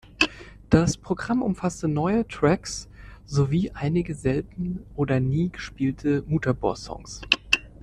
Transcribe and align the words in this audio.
Das 0.71 0.97
Programm 0.97 1.43
umfasste 1.43 1.87
neue 1.87 2.27
Tracks 2.27 2.89
sowie 3.27 3.69
einige 3.75 4.15
selten 4.15 4.83
oder 4.95 5.19
nie 5.19 5.49
gespielte 5.51 6.23
Mutabor-Songs. 6.25 7.21